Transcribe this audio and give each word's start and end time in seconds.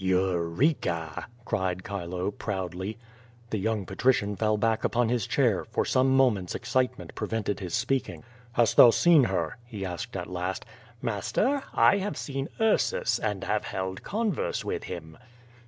"Eureka!" 0.03 1.27
cried 1.45 1.83
Chilo, 1.85 2.31
proudly. 2.31 2.97
The 3.51 3.59
young 3.59 3.85
patrician 3.85 4.35
fell 4.35 4.57
back 4.57 4.83
upon 4.83 5.09
his 5.09 5.27
chair; 5.27 5.63
for 5.63 5.85
some 5.85 6.17
moments 6.17 6.55
excitement 6.55 7.13
prevented 7.13 7.59
his 7.59 7.75
speaking. 7.75 8.23
"Hast 8.53 8.77
thou 8.77 8.89
seen 8.89 9.25
her?" 9.25 9.57
he 9.63 9.85
asked 9.85 10.17
at 10.17 10.25
last. 10.25 10.65
"Master, 11.03 11.61
I 11.71 11.97
have 11.97 12.17
seen 12.17 12.49
Ursus, 12.59 13.19
and 13.19 13.43
have 13.43 13.65
held 13.65 14.01
converse 14.01 14.65
with 14.65 14.85
him." 14.85 15.19